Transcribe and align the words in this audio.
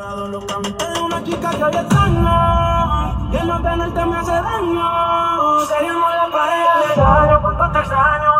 enamorado 0.00 0.28
locamente 0.28 0.84
de 0.86 1.00
una 1.00 1.22
chica 1.22 1.50
que 1.50 1.64
hoy 1.64 1.76
extraño. 1.76 3.30
Y 3.32 3.36
el 3.36 3.46
no 3.46 3.62
tenerte 3.62 4.06
me 4.06 4.16
hace 4.16 4.32
daño. 4.32 5.60
Seríamos 5.66 6.14
la 6.14 6.28
pareja 6.32 7.70
te 7.72 7.78
extraño. 7.78 8.30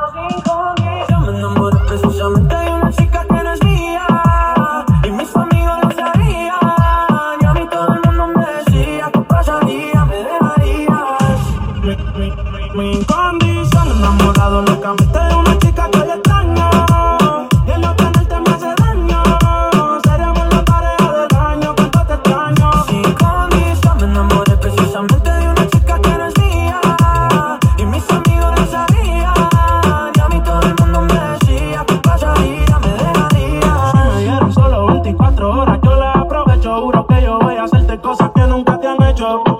Nunca 39.20 39.59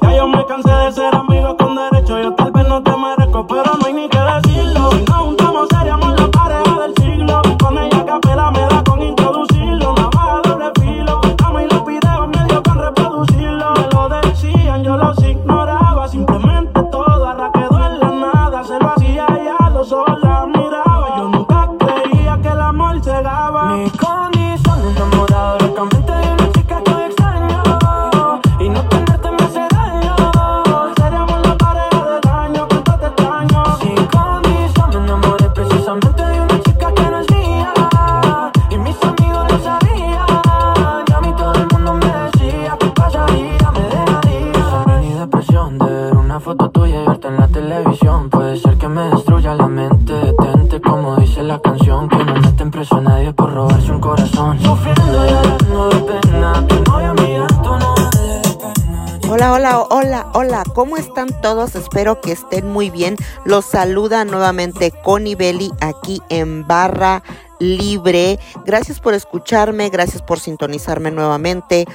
¿cómo 60.75 60.97
están 60.97 61.29
todos? 61.41 61.75
Espero 61.75 62.21
que 62.21 62.33
estén 62.33 62.69
muy 62.69 62.91
bien. 62.91 63.17
Los 63.45 63.65
saluda 63.65 64.25
nuevamente 64.25 64.93
Connie 65.03 65.35
Belly 65.35 65.71
aquí 65.81 66.21
en 66.29 66.67
Barra 66.67 67.23
Libre. 67.59 68.39
Gracias 68.65 69.01
por 69.01 69.15
escucharme, 69.15 69.91
gracias 69.91 70.23
por 70.23 70.41
sintonizarme 70.41 71.11
nuevamente. 71.11 71.87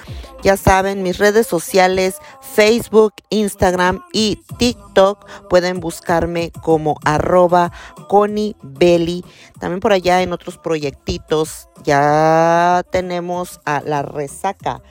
Ya 0.43 0.57
saben, 0.57 1.03
mis 1.03 1.17
redes 1.17 1.47
sociales, 1.47 2.17
Facebook, 2.41 3.13
Instagram 3.29 4.03
y 4.13 4.39
TikTok, 4.57 5.25
pueden 5.49 5.79
buscarme 5.79 6.51
como 6.61 6.97
arroba 7.03 7.71
Connie 8.07 8.55
Belly. 8.61 9.25
También 9.59 9.79
por 9.79 9.93
allá 9.93 10.21
en 10.21 10.33
otros 10.33 10.57
proyectitos 10.57 11.67
ya 11.83 12.83
tenemos 12.91 13.59
a 13.65 13.81
la 13.81 14.01
resaca 14.01 14.81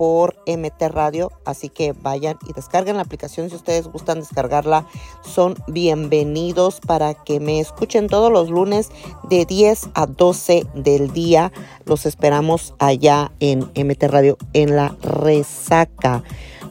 por 0.00 0.34
MT 0.46 0.88
Radio, 0.88 1.30
así 1.44 1.68
que 1.68 1.92
vayan 1.92 2.38
y 2.48 2.54
descarguen 2.54 2.96
la 2.96 3.02
aplicación 3.02 3.50
si 3.50 3.56
ustedes 3.56 3.86
gustan 3.86 4.20
descargarla. 4.20 4.86
Son 5.20 5.56
bienvenidos 5.66 6.80
para 6.80 7.12
que 7.12 7.38
me 7.38 7.60
escuchen 7.60 8.06
todos 8.06 8.32
los 8.32 8.48
lunes 8.48 8.88
de 9.28 9.44
10 9.44 9.90
a 9.92 10.06
12 10.06 10.64
del 10.72 11.12
día. 11.12 11.52
Los 11.84 12.06
esperamos 12.06 12.72
allá 12.78 13.30
en 13.40 13.70
MT 13.74 14.04
Radio 14.04 14.38
en 14.54 14.74
la 14.74 14.96
resaca. 15.02 16.24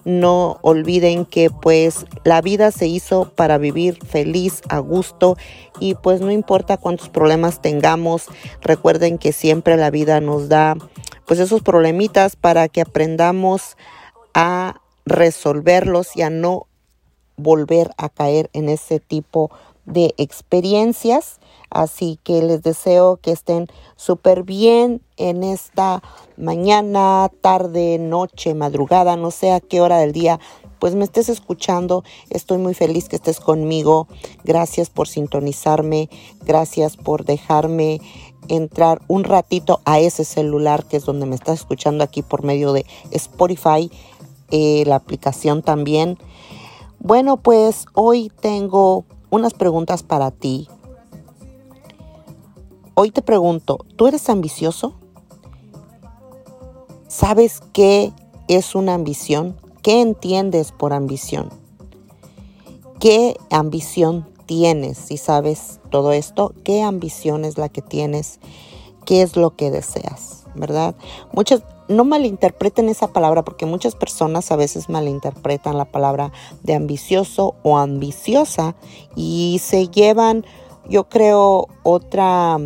No 0.05 0.57
olviden 0.63 1.23
que 1.25 1.51
pues 1.51 2.07
la 2.23 2.41
vida 2.41 2.71
se 2.71 2.87
hizo 2.87 3.29
para 3.35 3.59
vivir 3.59 4.03
feliz, 4.03 4.63
a 4.69 4.79
gusto 4.79 5.37
y 5.79 5.93
pues 5.93 6.19
no 6.19 6.31
importa 6.31 6.77
cuántos 6.77 7.09
problemas 7.09 7.61
tengamos, 7.61 8.25
recuerden 8.61 9.19
que 9.19 9.33
siempre 9.33 9.77
la 9.77 9.91
vida 9.91 10.19
nos 10.19 10.49
da 10.49 10.75
pues 11.29 11.39
esos 11.39 11.61
problemitas 11.61 12.35
para 12.35 12.67
que 12.69 12.81
aprendamos 12.81 13.77
a 14.33 14.81
resolverlos 15.05 16.17
y 16.17 16.23
a 16.23 16.31
no 16.31 16.65
volver 17.37 17.91
a 17.97 18.09
caer 18.09 18.49
en 18.53 18.67
ese 18.67 18.99
tipo 18.99 19.51
de 19.85 20.15
experiencias. 20.17 21.39
Así 21.69 22.17
que 22.23 22.41
les 22.41 22.63
deseo 22.63 23.17
que 23.17 23.29
estén 23.29 23.67
súper 23.95 24.41
bien 24.41 25.03
en 25.17 25.43
esta 25.43 26.01
mañana, 26.35 27.29
tarde, 27.41 27.99
noche, 27.99 28.55
madrugada, 28.55 29.15
no 29.15 29.29
sé 29.29 29.51
a 29.51 29.59
qué 29.59 29.81
hora 29.81 29.99
del 29.99 30.13
día 30.13 30.39
pues 30.79 30.95
me 30.95 31.03
estés 31.03 31.29
escuchando. 31.29 32.03
Estoy 32.29 32.57
muy 32.57 32.73
feliz 32.73 33.09
que 33.09 33.17
estés 33.17 33.39
conmigo. 33.39 34.07
Gracias 34.43 34.89
por 34.89 35.07
sintonizarme. 35.07 36.09
Gracias 36.45 36.97
por 36.97 37.25
dejarme 37.25 37.99
entrar 38.47 39.01
un 39.07 39.23
ratito 39.23 39.81
a 39.85 39.99
ese 39.99 40.25
celular 40.25 40.85
que 40.85 40.97
es 40.97 41.05
donde 41.05 41.25
me 41.25 41.35
estás 41.35 41.59
escuchando 41.59 42.03
aquí 42.03 42.21
por 42.21 42.43
medio 42.43 42.73
de 42.73 42.85
Spotify, 43.11 43.91
eh, 44.51 44.83
la 44.85 44.95
aplicación 44.95 45.61
también. 45.61 46.17
Bueno, 46.99 47.37
pues 47.37 47.85
hoy 47.93 48.31
tengo 48.41 49.05
unas 49.29 49.53
preguntas 49.53 50.03
para 50.03 50.31
ti. 50.31 50.67
Hoy 52.95 53.11
te 53.11 53.21
pregunto, 53.21 53.85
¿tú 53.95 54.07
eres 54.07 54.29
ambicioso? 54.29 54.95
¿Sabes 57.07 57.61
qué 57.73 58.11
es 58.47 58.75
una 58.75 58.93
ambición? 58.95 59.55
¿Qué 59.81 60.01
entiendes 60.01 60.71
por 60.71 60.91
ambición? 60.91 61.49
¿Qué 62.99 63.37
ambición 63.49 64.27
tienes? 64.49 64.97
Si 64.97 65.17
sabes 65.17 65.79
todo 65.91 66.11
esto, 66.11 66.55
¿qué 66.63 66.81
ambición 66.81 67.45
es 67.45 67.59
la 67.59 67.69
que 67.69 67.83
tienes? 67.83 68.39
¿Qué 69.05 69.21
es 69.21 69.35
lo 69.35 69.55
que 69.55 69.69
deseas? 69.69 70.45
¿Verdad? 70.55 70.95
Muchas, 71.33 71.61
no 71.87 72.03
malinterpreten 72.03 72.89
esa 72.89 73.09
palabra 73.09 73.43
porque 73.43 73.67
muchas 73.67 73.93
personas 73.93 74.51
a 74.51 74.55
veces 74.55 74.89
malinterpretan 74.89 75.77
la 75.77 75.85
palabra 75.85 76.31
de 76.63 76.73
ambicioso 76.73 77.53
o 77.61 77.77
ambiciosa 77.77 78.75
y 79.15 79.61
se 79.63 79.87
llevan, 79.87 80.43
yo 80.89 81.07
creo, 81.09 81.67
otra 81.83 82.57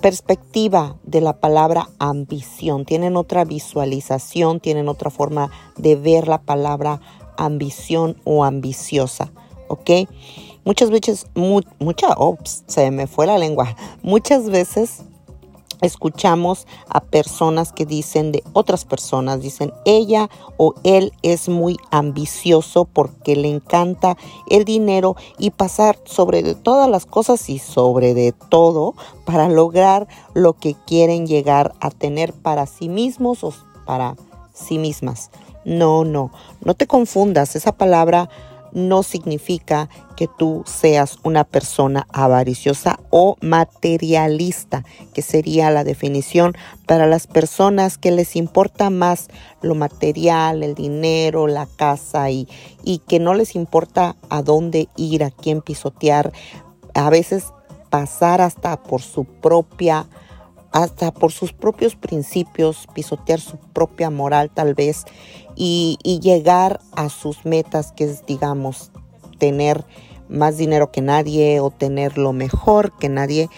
perspectiva 0.00 0.96
de 1.02 1.20
la 1.20 1.38
palabra 1.38 1.90
ambición, 1.98 2.86
tienen 2.86 3.18
otra 3.18 3.44
visualización, 3.44 4.58
tienen 4.58 4.88
otra 4.88 5.10
forma 5.10 5.50
de 5.76 5.96
ver 5.96 6.28
la 6.28 6.40
palabra 6.40 7.02
ambición 7.36 8.16
o 8.24 8.42
ambiciosa, 8.42 9.32
¿ok? 9.68 10.08
Muchas 10.64 10.90
veces, 10.90 11.26
mu 11.34 11.60
mucha, 11.78 12.14
ops, 12.16 12.64
se 12.66 12.90
me 12.90 13.06
fue 13.06 13.26
la 13.26 13.36
lengua, 13.38 13.76
muchas 14.02 14.48
veces 14.48 15.02
escuchamos 15.82 16.66
a 16.88 17.00
personas 17.00 17.72
que 17.72 17.84
dicen 17.84 18.32
de 18.32 18.42
otras 18.52 18.84
personas, 18.84 19.40
dicen 19.40 19.72
ella 19.84 20.30
o 20.56 20.74
él 20.82 21.12
es 21.22 21.48
muy 21.48 21.76
ambicioso 21.90 22.86
porque 22.86 23.36
le 23.36 23.48
encanta 23.48 24.16
el 24.48 24.64
dinero 24.64 25.16
y 25.38 25.50
pasar 25.50 25.98
sobre 26.04 26.42
de 26.42 26.54
todas 26.54 26.88
las 26.88 27.06
cosas 27.06 27.48
y 27.50 27.58
sobre 27.58 28.14
de 28.14 28.32
todo 28.32 28.94
para 29.24 29.48
lograr 29.48 30.08
lo 30.32 30.54
que 30.54 30.74
quieren 30.86 31.26
llegar 31.26 31.74
a 31.80 31.90
tener 31.90 32.32
para 32.32 32.66
sí 32.66 32.88
mismos 32.88 33.44
o 33.44 33.52
para 33.84 34.16
sí 34.52 34.78
mismas. 34.78 35.30
No, 35.64 36.04
no, 36.04 36.30
no 36.62 36.74
te 36.74 36.86
confundas, 36.86 37.56
esa 37.56 37.72
palabra 37.72 38.28
no 38.74 39.02
significa 39.02 39.88
que 40.16 40.28
tú 40.28 40.62
seas 40.66 41.18
una 41.22 41.44
persona 41.44 42.06
avariciosa 42.12 42.98
o 43.10 43.36
materialista, 43.40 44.84
que 45.14 45.22
sería 45.22 45.70
la 45.70 45.84
definición. 45.84 46.54
Para 46.86 47.06
las 47.06 47.26
personas 47.26 47.96
que 47.96 48.10
les 48.10 48.36
importa 48.36 48.90
más 48.90 49.28
lo 49.62 49.74
material, 49.74 50.62
el 50.62 50.74
dinero, 50.74 51.46
la 51.46 51.66
casa 51.66 52.30
y, 52.30 52.48
y 52.82 52.98
que 52.98 53.20
no 53.20 53.34
les 53.34 53.54
importa 53.54 54.16
a 54.28 54.42
dónde 54.42 54.88
ir, 54.96 55.24
a 55.24 55.30
quién 55.30 55.62
pisotear, 55.62 56.32
a 56.94 57.10
veces 57.10 57.52
pasar 57.90 58.40
hasta 58.40 58.82
por 58.82 59.00
su 59.00 59.24
propia 59.24 60.06
hasta 60.74 61.12
por 61.12 61.30
sus 61.30 61.52
propios 61.52 61.94
principios, 61.94 62.88
pisotear 62.92 63.38
su 63.38 63.56
propia 63.58 64.10
moral 64.10 64.50
tal 64.50 64.74
vez 64.74 65.04
y, 65.56 65.98
llegar 66.22 66.80
a 66.96 67.08
sus 67.08 67.44
metas, 67.44 67.92
que 67.92 68.04
es, 68.04 68.26
digamos, 68.26 68.90
tener 69.38 69.84
más 70.28 70.56
dinero 70.56 70.90
que 70.90 71.00
nadie 71.00 71.60
o 71.60 71.70
tener 71.70 72.18
lo 72.18 72.32
mejor 72.32 72.96
que 72.98 73.08
nadie. 73.08 73.48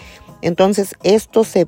Entonces, 0.41 0.95
esto 1.03 1.43
se, 1.43 1.67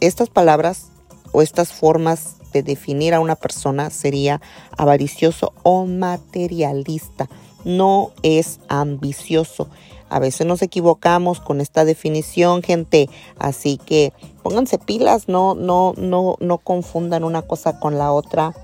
estas 0.00 0.30
palabras 0.30 0.88
o 1.32 1.42
estas 1.42 1.72
formas 1.72 2.36
de 2.52 2.62
definir 2.62 3.14
a 3.14 3.20
una 3.20 3.36
persona 3.36 3.90
sería 3.90 4.40
avaricioso 4.76 5.52
o 5.62 5.86
materialista. 5.86 7.28
No 7.64 8.12
es 8.22 8.60
ambicioso. 8.68 9.68
A 10.08 10.20
veces 10.20 10.46
nos 10.46 10.62
equivocamos 10.62 11.40
con 11.40 11.60
esta 11.60 11.84
definición, 11.84 12.62
gente. 12.62 13.10
Así 13.38 13.76
que 13.76 14.12
pónganse 14.42 14.78
pilas, 14.78 15.28
no, 15.28 15.54
no, 15.54 15.94
no, 15.96 16.36
no 16.38 16.58
confundan 16.58 17.24
una 17.24 17.42
cosa 17.42 17.80
con 17.80 17.98
la 17.98 18.12
otra. 18.12 18.54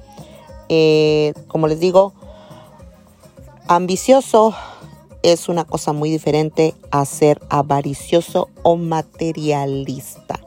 Eh, 0.69 1.35
como 1.49 1.69
les 1.69 1.81
digo, 1.81 2.13
ambicioso 3.69 4.55
es 5.23 5.49
una 5.49 5.65
cosa 5.65 5.93
muy 5.93 6.11
diferente 6.11 6.75
a 6.91 7.05
ser 7.05 7.41
avaricioso 7.49 8.49
o 8.63 8.77
materialista. 8.77 10.41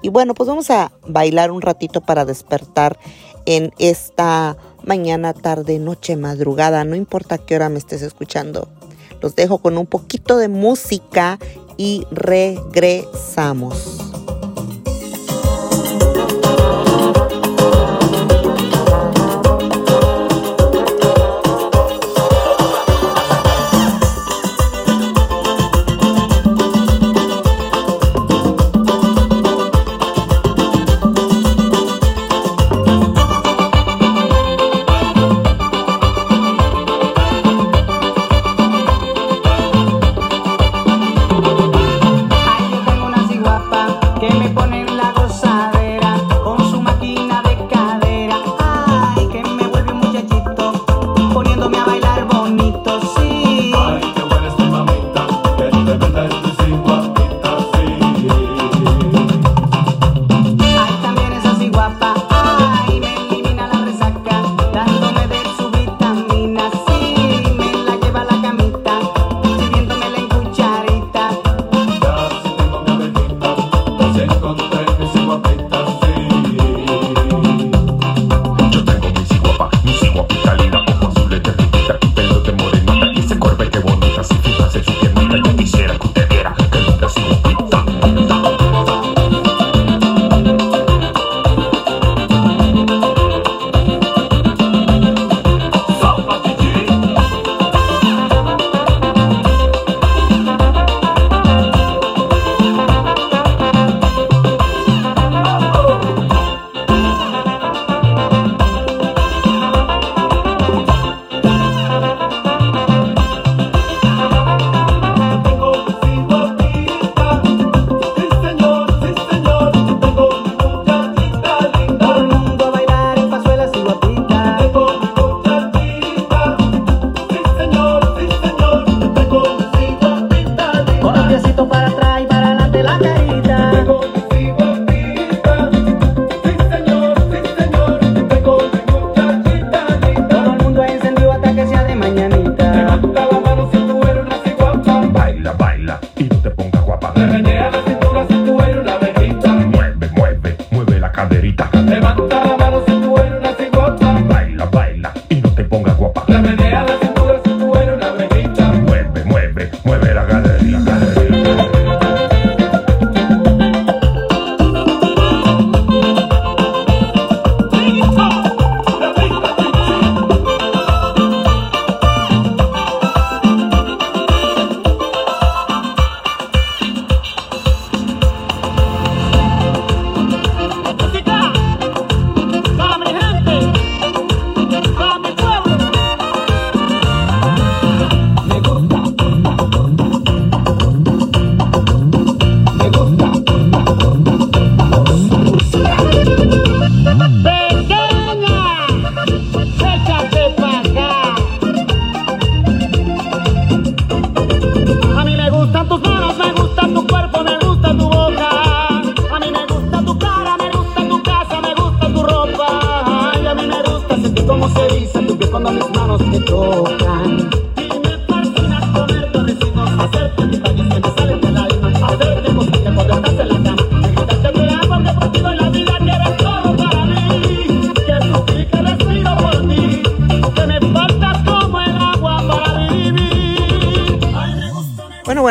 Y 0.00 0.08
bueno, 0.08 0.34
pues 0.34 0.48
vamos 0.48 0.70
a 0.70 0.92
bailar 1.06 1.50
un 1.50 1.62
ratito 1.62 2.00
para 2.00 2.24
despertar 2.24 2.98
en 3.46 3.72
esta 3.78 4.56
mañana, 4.84 5.32
tarde, 5.32 5.78
noche, 5.78 6.16
madrugada, 6.16 6.84
no 6.84 6.96
importa 6.96 7.38
qué 7.38 7.56
hora 7.56 7.68
me 7.68 7.78
estés 7.78 8.02
escuchando. 8.02 8.68
Los 9.20 9.36
dejo 9.36 9.58
con 9.58 9.78
un 9.78 9.86
poquito 9.86 10.36
de 10.36 10.48
música 10.48 11.38
y 11.76 12.04
regresamos. 12.10 13.98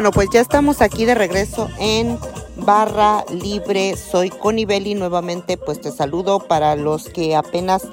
Bueno, 0.02 0.14
pues 0.14 0.30
ya 0.32 0.40
estamos 0.40 0.82
aquí 0.82 1.06
de 1.06 1.14
regreso 1.14 1.70
en 1.78 2.18
Barra 2.56 3.24
Libre. 3.30 3.96
Soy 3.98 4.30
Connie 4.30 4.66
Belli. 4.66 4.96
Nuevamente, 4.96 5.58
pues 5.58 5.80
te 5.80 5.92
saludo 5.92 6.40
para 6.40 6.76
los 6.76 7.10
que 7.10 7.36
apenas 7.36 7.84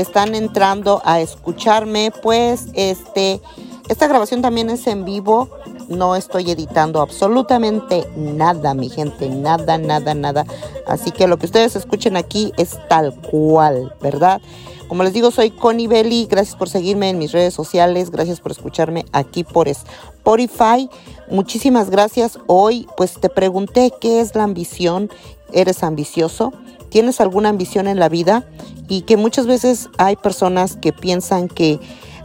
están 0.00 0.34
entrando 0.34 1.02
a 1.04 1.20
escucharme. 1.20 2.12
Pues 2.22 2.66
este, 2.74 3.40
esta 3.88 4.06
grabación 4.06 4.42
también 4.42 4.70
es 4.70 4.86
en 4.86 5.04
vivo 5.04 5.48
no 5.88 6.16
estoy 6.16 6.50
editando 6.50 7.00
absolutamente 7.00 8.06
nada, 8.16 8.74
mi 8.74 8.88
gente, 8.88 9.28
nada, 9.28 9.78
nada, 9.78 10.14
nada. 10.14 10.44
Así 10.86 11.10
que 11.10 11.26
lo 11.26 11.38
que 11.38 11.46
ustedes 11.46 11.76
escuchen 11.76 12.16
aquí 12.16 12.52
es 12.56 12.78
tal 12.88 13.14
cual, 13.14 13.94
¿verdad? 14.00 14.40
Como 14.86 15.02
les 15.02 15.12
digo, 15.12 15.30
soy 15.30 15.50
Connie 15.50 15.86
Belly. 15.86 16.26
Gracias 16.30 16.56
por 16.56 16.68
seguirme 16.68 17.10
en 17.10 17.18
mis 17.18 17.32
redes 17.32 17.52
sociales. 17.52 18.10
Gracias 18.10 18.40
por 18.40 18.52
escucharme 18.52 19.04
aquí 19.12 19.44
por 19.44 19.68
Spotify. 19.68 20.88
Muchísimas 21.30 21.90
gracias. 21.90 22.38
Hoy, 22.46 22.86
pues 22.96 23.14
te 23.20 23.28
pregunté 23.28 23.92
qué 24.00 24.20
es 24.20 24.34
la 24.34 24.44
ambición. 24.44 25.10
¿Eres 25.52 25.82
ambicioso? 25.82 26.52
¿Tienes 26.90 27.20
alguna 27.20 27.48
ambición 27.48 27.88
en 27.88 27.98
la 27.98 28.08
vida? 28.08 28.44
Y 28.88 29.02
que 29.02 29.16
muchas 29.16 29.46
veces 29.46 29.88
hay 29.98 30.16
personas 30.16 30.76
que 30.76 30.92
piensan 30.92 31.48
que 31.48 31.78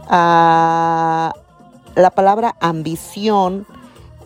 ah, 0.08 1.32
la 1.94 2.10
palabra 2.10 2.56
ambición 2.60 3.66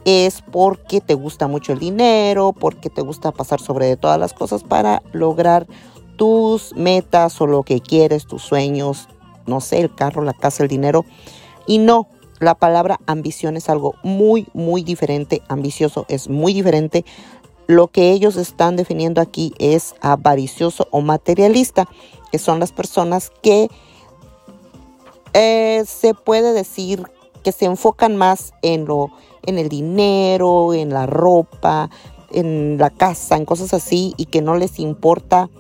es 0.05 0.43
porque 0.43 1.01
te 1.01 1.15
gusta 1.15 1.49
mucho 1.49 1.73
el 1.73 1.79
dinero, 1.79 2.55
porque 2.59 2.89
te 2.89 3.03
gusta 3.03 3.33
pasar 3.33 3.61
sobre 3.61 3.97
todas 3.97 4.19
las 4.19 4.33
cosas 4.33 4.63
para 4.63 5.03
lograr 5.13 5.67
tus 6.17 6.75
metas 6.75 7.41
o 7.41 7.47
lo 7.47 7.63
que 7.63 7.81
quieres, 7.81 8.27
tus 8.27 8.43
sueños, 8.43 9.09
no 9.47 9.61
sé, 9.61 9.81
el 9.81 9.95
carro, 9.95 10.23
la 10.23 10.33
casa, 10.33 10.63
el 10.63 10.69
dinero. 10.69 11.05
Y 11.67 11.79
no, 11.79 12.09
la 12.41 12.55
palabra 12.55 13.01
ambición 13.07 13.57
es 13.57 13.69
algo 13.69 13.95
muy, 14.03 14.47
muy 14.55 14.83
diferente. 14.83 15.43
Ambicioso 15.49 16.07
es 16.09 16.29
muy 16.29 16.55
diferente. 16.55 17.05
Lo 17.69 17.89
que 17.89 18.13
ellos 18.13 18.37
están 18.37 18.77
definiendo 18.77 19.21
aquí 19.21 19.53
es 19.59 19.95
avaricioso 20.01 20.89
o 20.91 21.03
materialista, 21.03 21.87
que 22.33 22.39
son 22.39 22.61
las 22.61 22.73
personas 22.73 23.31
que 23.43 23.69
eh, 25.35 25.85
se 25.87 26.15
puede 26.15 26.55
decir 26.55 27.05
que 27.45 27.53
se 27.53 27.67
enfocan 27.67 28.17
más 28.17 28.55
en 28.63 28.87
lo, 28.87 29.11
en 29.45 29.59
el 29.59 29.69
dinero, 29.69 30.73
en 30.73 30.89
la 30.89 31.05
ropa, 31.05 31.91
en 32.31 32.79
la 32.79 32.89
casa, 32.89 33.37
en 33.37 33.45
cosas 33.45 33.75
así, 33.75 34.15
y 34.17 34.25
que 34.25 34.41
no 34.41 34.57
les 34.57 34.79
importa 34.79 35.51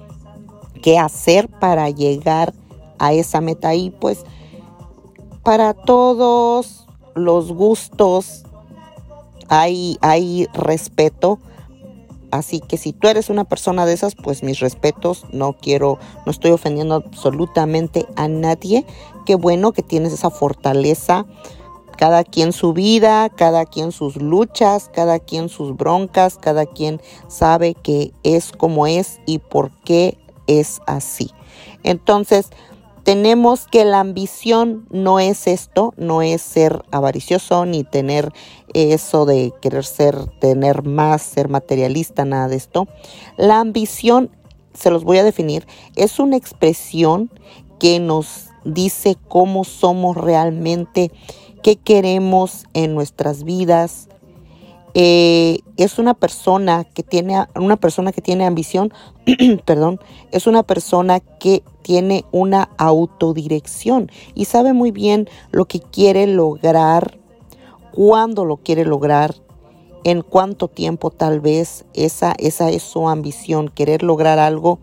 qué 0.83 0.99
hacer 0.99 1.49
para 1.49 1.91
llegar 1.91 2.55
a 2.99 3.13
esa 3.13 3.43
meta. 3.43 3.75
Y 3.75 3.91
pues 3.91 4.25
para 5.43 5.75
todos 5.75 6.87
los 7.15 7.53
gustos 7.53 8.45
hay, 9.49 9.99
hay 10.01 10.47
respeto. 10.55 11.39
Así 12.31 12.61
que 12.61 12.77
si 12.77 12.93
tú 12.93 13.09
eres 13.09 13.31
una 13.31 13.45
persona 13.45 13.87
de 13.87 13.95
esas, 13.95 14.15
pues 14.15 14.43
mis 14.43 14.61
respetos, 14.61 15.27
no 15.33 15.55
quiero, 15.55 15.99
no 16.27 16.33
estoy 16.33 16.51
ofendiendo 16.51 16.95
absolutamente 16.95 18.07
a 18.17 18.29
nadie. 18.29 18.85
Qué 19.25 19.35
bueno 19.35 19.73
que 19.73 19.83
tienes 19.83 20.13
esa 20.13 20.31
fortaleza. 20.31 21.27
Cada 21.97 22.23
quien 22.23 22.53
su 22.53 22.73
vida, 22.73 23.29
cada 23.29 23.67
quien 23.67 23.91
sus 23.91 24.17
luchas, 24.17 24.89
cada 24.93 25.19
quien 25.19 25.49
sus 25.49 25.77
broncas, 25.77 26.39
cada 26.39 26.65
quien 26.67 27.01
sabe 27.27 27.75
que 27.75 28.13
es 28.23 28.53
como 28.53 28.87
es 28.87 29.21
y 29.27 29.39
por 29.39 29.71
qué 29.85 30.17
es 30.47 30.81
así. 30.87 31.33
Entonces, 31.83 32.51
tenemos 33.09 33.67
que 33.67 33.87
la 33.87 34.01
ambición 34.01 34.87
no 34.91 35.19
es 35.19 35.47
esto, 35.47 35.95
no 35.97 36.21
es 36.21 36.43
ser 36.43 36.85
avaricioso 36.91 37.65
ni 37.65 37.83
tener 37.83 38.35
eso 38.75 39.25
de 39.25 39.55
querer 39.63 39.87
ser, 39.87 40.27
tener 40.41 40.83
más, 40.83 41.23
ser 41.23 41.49
materialista, 41.49 42.27
nada 42.27 42.49
de 42.49 42.57
esto. 42.57 42.87
La 43.39 43.61
ambición, 43.61 44.29
se 44.75 44.91
los 44.91 45.05
voy 45.05 45.17
a 45.17 45.25
definir, 45.25 45.67
es 45.97 46.19
una 46.19 46.37
expresión 46.37 47.31
que 47.81 47.99
nos 47.99 48.49
dice 48.67 49.17
cómo 49.27 49.65
somos 49.65 50.15
realmente, 50.15 51.11
qué 51.63 51.77
queremos 51.77 52.67
en 52.75 52.95
nuestras 52.95 53.43
vidas, 53.43 54.11
eh, 54.93 55.61
es 55.79 55.99
una 55.99 56.13
persona 56.13 56.85
que 56.85 57.03
tiene 57.03 57.47
una 57.55 57.77
persona 57.77 58.13
que 58.13 58.21
tiene 58.21 58.45
ambición, 58.45 58.93
perdón, 59.65 59.99
es 60.31 60.47
una 60.47 60.63
persona 60.63 61.21
que 61.21 61.63
tiene 61.89 62.27
una 62.33 62.69
autodirección 62.77 64.11
y 64.35 64.45
sabe 64.45 64.75
muy 64.75 64.91
bien 64.91 65.27
lo 65.53 65.65
que 65.65 65.81
quiere 65.81 66.27
lograr, 66.27 67.19
cuándo 67.93 68.45
lo 68.45 68.59
quiere 68.59 68.85
lograr, 68.85 69.35
en 70.05 70.21
cuánto 70.21 70.69
tiempo 70.69 71.11
tal 71.11 71.41
vez 71.41 71.87
esa, 71.95 72.35
esa 72.39 72.69
es 72.69 72.83
su 72.83 73.09
ambición, 73.09 73.71
querer 73.71 74.03
lograr 74.03 74.39
algo, 74.39 74.81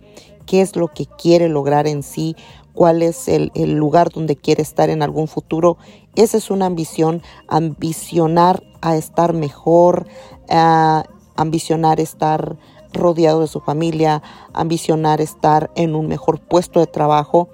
qué 0.48 0.62
es 0.62 0.76
lo 0.76 0.88
que 0.88 1.06
quiere 1.06 1.48
lograr 1.48 1.86
en 1.86 2.02
sí, 2.02 2.36
cuál 2.74 3.04
es 3.04 3.28
el, 3.28 3.52
el, 3.54 3.76
lugar 3.76 4.10
donde 4.10 4.36
quiere 4.36 4.64
estar 4.64 4.90
en 4.90 5.04
algún 5.04 5.28
futuro. 5.28 5.78
Esa 6.16 6.38
es 6.38 6.50
una 6.50 6.66
ambición, 6.66 7.22
ambicionar 7.48 8.64
a 8.82 8.98
estar 8.98 9.34
mejor, 9.34 10.08
a 10.50 11.06
ambicionar 11.36 12.00
estar 12.00 12.58
rodeado 12.96 13.42
de 13.42 13.48
su 13.48 13.60
familia, 13.60 14.24
ambicionar 14.54 15.22
estar 15.22 15.72
en 15.76 15.96
un 15.96 16.08
mejor 16.08 16.40
puesto 16.40 16.80
de 16.80 16.88
trabajo. 16.88 17.50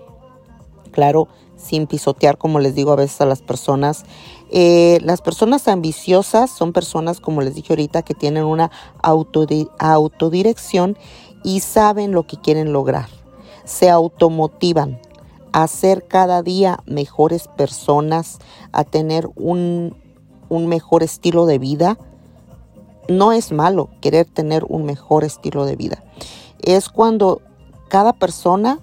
Claro, 0.91 1.27
sin 1.55 1.88
pisotear, 1.88 2.38
como 2.38 2.60
les 2.60 2.75
digo 2.75 2.91
a 2.91 2.95
veces 2.95 3.21
a 3.21 3.25
las 3.25 3.41
personas. 3.41 4.03
Eh, 4.50 5.00
las 5.03 5.21
personas 5.21 5.67
ambiciosas 5.67 6.50
son 6.50 6.74
personas, 6.74 7.19
como 7.19 7.41
les 7.41 7.55
dije 7.55 7.74
ahorita, 7.74 8.01
que 8.01 8.13
tienen 8.13 8.43
una 8.43 8.71
autodirección 9.01 10.98
y 11.43 11.62
saben 11.62 12.12
lo 12.12 12.27
que 12.27 12.38
quieren 12.38 12.74
lograr. 12.74 13.07
Se 13.63 13.89
automotivan 13.89 15.00
a 15.53 15.67
ser 15.67 16.07
cada 16.07 16.41
día 16.43 16.79
mejores 16.86 17.48
personas, 17.48 18.39
a 18.71 18.83
tener 18.83 19.29
un, 19.36 19.95
un 20.50 20.67
mejor 20.67 21.03
estilo 21.03 21.45
de 21.45 21.60
vida. 21.60 21.98
No 23.08 23.31
es 23.31 23.51
malo 23.51 23.89
querer 24.01 24.25
tener 24.25 24.65
un 24.67 24.86
mejor 24.86 25.24
estilo 25.24 25.65
de 25.65 25.75
vida. 25.75 26.03
Es 26.62 26.89
cuando 26.89 27.41
cada 27.89 28.13
persona 28.13 28.79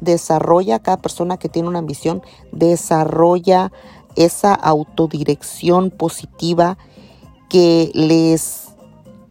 desarrolla, 0.00 0.78
cada 0.78 0.98
persona 0.98 1.38
que 1.38 1.48
tiene 1.48 1.68
una 1.68 1.78
ambición, 1.78 2.22
desarrolla 2.52 3.72
esa 4.16 4.54
autodirección 4.54 5.90
positiva 5.90 6.78
que 7.48 7.90
les 7.94 8.68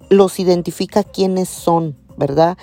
los 0.10 0.40
identifica 0.40 1.04
quiénes 1.04 1.50
son, 1.50 1.98
¿verdad? 2.18 2.58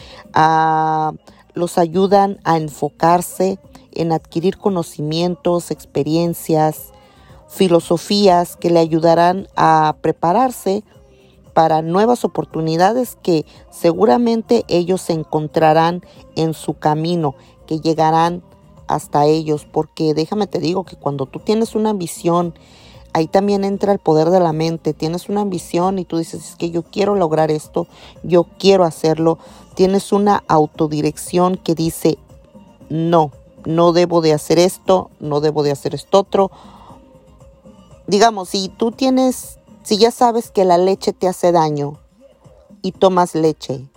Los 1.55 1.79
ayudan 1.79 2.39
a 2.45 2.57
enfocarse 2.57 3.59
en 3.93 4.13
adquirir 4.13 4.57
conocimientos, 4.57 5.71
experiencias, 5.71 6.93
filosofías 7.49 8.57
que 8.57 8.71
le 8.71 8.79
ayudarán 8.79 9.49
a 9.57 9.97
prepararse 10.01 10.85
para 11.61 11.83
nuevas 11.83 12.25
oportunidades 12.25 13.19
que 13.23 13.45
seguramente 13.69 14.65
ellos 14.67 15.11
encontrarán 15.11 16.01
en 16.35 16.55
su 16.55 16.79
camino, 16.79 17.35
que 17.67 17.81
llegarán 17.81 18.43
hasta 18.87 19.27
ellos, 19.27 19.67
porque 19.71 20.15
déjame 20.15 20.47
te 20.47 20.59
digo 20.59 20.85
que 20.85 20.97
cuando 20.97 21.27
tú 21.27 21.39
tienes 21.39 21.75
una 21.75 21.91
ambición, 21.91 22.55
ahí 23.13 23.27
también 23.27 23.65
entra 23.65 23.93
el 23.93 23.99
poder 23.99 24.31
de 24.31 24.41
la 24.41 24.55
mente, 24.55 24.95
tienes 24.95 25.29
una 25.29 25.43
ambición 25.43 25.99
y 25.99 26.07
tú 26.07 26.17
dices, 26.17 26.49
es 26.49 26.57
que 26.57 26.71
yo 26.71 26.83
quiero 26.83 27.15
lograr 27.15 27.51
esto, 27.51 27.87
yo 28.23 28.45
quiero 28.59 28.85
hacerlo, 28.85 29.37
tienes 29.75 30.15
una 30.15 30.43
autodirección 30.49 31.59
que 31.59 31.75
dice, 31.75 32.17
no, 32.89 33.33
no 33.67 33.93
debo 33.93 34.23
de 34.23 34.33
hacer 34.33 34.59
esto, 34.59 35.11
no 35.21 35.43
debo 35.43 35.63
de 35.63 35.73
hacer 35.73 35.95
esto 35.95 36.21
otro, 36.21 36.51
digamos, 38.11 38.49
si 38.49 38.69
tú 38.71 38.91
tienes, 38.91 39.60
si 39.83 39.97
ya 39.97 40.11
sabes 40.11 40.51
que 40.51 40.65
la 40.65 40.79
leche 40.79 41.13
te 41.13 41.29
hace 41.29 41.53
daño 41.53 41.99
y 42.83 42.93
tomas 42.93 43.35
leche, 43.35 43.89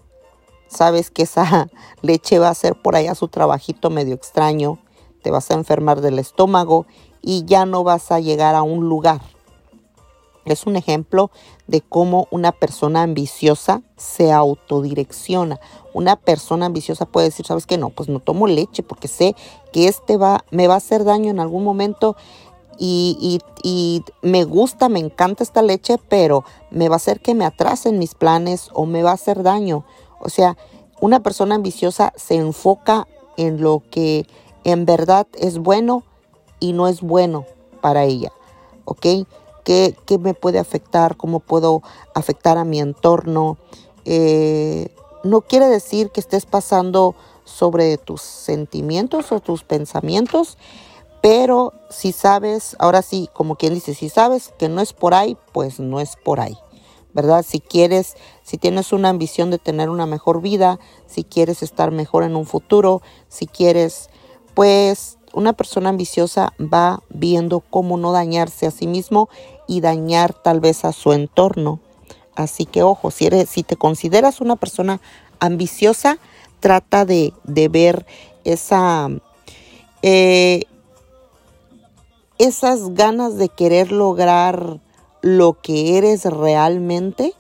sabes 0.68 1.12
que 1.12 1.24
esa 1.24 1.70
leche 2.02 2.40
va 2.40 2.48
a 2.48 2.52
hacer 2.52 2.76
por 2.82 2.96
allá 2.96 3.16
su 3.16 3.28
trabajito 3.28 3.90
medio 3.90 4.16
extraño, 4.16 4.80
te 5.22 5.32
vas 5.32 5.52
a 5.52 5.56
enfermar 5.56 6.02
del 6.02 6.20
estómago 6.20 6.86
y 7.22 7.46
ya 7.46 7.66
no 7.66 7.84
vas 7.84 8.12
a 8.12 8.20
llegar 8.20 8.56
a 8.56 8.64
un 8.64 8.88
lugar. 8.90 9.22
Es 10.46 10.66
un 10.66 10.76
ejemplo 10.76 11.32
de 11.68 11.80
cómo 11.80 12.28
una 12.30 12.52
persona 12.52 13.04
ambiciosa 13.04 13.82
se 13.96 14.34
autodirecciona. 14.34 15.60
Una 15.94 16.18
persona 16.18 16.66
ambiciosa 16.66 17.06
puede 17.06 17.28
decir, 17.28 17.46
¿sabes 17.46 17.66
qué? 17.66 17.78
No, 17.78 17.92
pues 17.92 18.10
no 18.10 18.20
tomo 18.20 18.48
leche 18.48 18.84
porque 18.84 19.08
sé 19.08 19.36
que 19.72 19.88
este 19.88 20.18
va, 20.18 20.44
me 20.52 20.68
va 20.68 20.74
a 20.74 20.78
hacer 20.78 21.06
daño 21.06 21.32
en 21.32 21.40
algún 21.40 21.64
momento 21.64 22.18
y, 22.78 23.40
me 24.22 24.44
gusta, 24.44 24.90
me 24.90 25.00
encanta 25.00 25.44
esta 25.44 25.62
leche, 25.62 25.98
pero 26.10 26.44
me 26.72 26.90
va 26.90 26.96
a 26.96 26.98
hacer 26.98 27.22
que 27.22 27.34
me 27.34 27.46
atrasen 27.46 28.00
mis 28.00 28.16
planes 28.16 28.70
o 28.74 28.86
me 28.86 29.04
va 29.04 29.12
a 29.12 29.16
hacer 29.16 29.44
daño. 29.44 29.86
O 30.20 30.30
sea, 30.30 30.58
una 31.00 31.22
persona 31.22 31.56
ambiciosa 31.56 32.14
se 32.16 32.36
enfoca 32.36 33.08
en 33.38 33.62
lo 33.62 33.84
que 33.90 34.26
en 34.64 34.86
verdad 34.86 35.28
es 35.34 35.58
bueno 35.58 36.04
y 36.60 36.74
no 36.74 36.88
es 36.88 37.02
bueno 37.02 37.46
para 37.82 38.04
ella. 38.04 38.32
¿Ok? 38.86 39.06
¿Qué, 39.64 39.96
me 40.20 40.34
puede 40.34 40.60
afectar? 40.60 41.16
¿Cómo 41.16 41.40
puedo 41.40 41.82
afectar 42.14 42.58
a 42.58 42.66
mi 42.66 42.80
entorno? 42.80 43.58
Eh, 44.06 44.90
no 45.24 45.42
quiere 45.42 45.68
decir 45.68 46.10
que 46.10 46.20
estés 46.20 46.46
pasando 46.46 47.16
sobre 47.46 47.98
tus 47.98 48.22
sentimientos 48.22 49.32
o 49.32 49.40
tus 49.40 49.64
pensamientos 49.64 50.58
Pero 51.24 51.72
si 51.90 52.12
sabes, 52.12 52.76
ahora 52.80 53.02
sí, 53.02 53.30
como 53.32 53.56
quien 53.56 53.74
dice, 53.74 53.94
si 53.94 54.10
sabes 54.10 54.54
que 54.60 54.68
no 54.68 54.82
es 54.82 54.92
por 54.92 55.14
ahí, 55.14 55.38
pues 55.54 55.80
no 55.80 56.02
es 56.02 56.18
por 56.18 56.42
ahí. 56.42 56.58
¿Verdad? 57.14 57.46
Si 57.48 57.62
quieres, 57.62 58.16
si 58.44 58.58
tienes 58.58 58.92
una 58.92 59.08
ambición 59.08 59.50
de 59.50 59.58
tener 59.58 59.90
una 59.90 60.06
mejor 60.06 60.42
vida, 60.42 60.82
si 61.08 61.24
quieres 61.24 61.64
estar 61.64 61.92
mejor 61.92 62.24
en 62.24 62.36
un 62.36 62.46
futuro, 62.46 63.02
si 63.30 63.48
quieres, 63.48 64.10
pues 64.54 65.18
una 65.32 65.54
persona 65.54 65.88
ambiciosa 65.88 66.52
va 66.60 67.02
viendo 67.08 67.62
cómo 67.62 67.96
no 67.96 68.12
dañarse 68.12 68.68
a 68.68 68.72
sí 68.72 68.86
mismo 68.86 69.30
y 69.66 69.80
dañar 69.80 70.34
tal 70.34 70.60
vez 70.60 70.84
a 70.84 70.92
su 70.92 71.14
entorno. 71.14 71.80
Así 72.36 72.66
que 72.66 72.84
ojo, 72.84 73.12
si, 73.12 73.28
eres, 73.28 73.50
si 73.50 73.64
te 73.64 73.78
consideras 73.78 74.42
una 74.42 74.58
persona 74.58 75.00
ambiciosa, 75.40 76.18
trata 76.60 77.06
de, 77.06 77.32
ver 77.46 78.06
esa, 78.44 79.08
eh, 80.02 80.64
esas 82.38 82.94
ganas 82.94 83.38
de 83.38 83.50
querer 83.50 83.92
lograr 83.92 84.80
lo 85.22 85.54
que 85.62 85.98
eres 85.98 86.26
realmente 86.26 87.34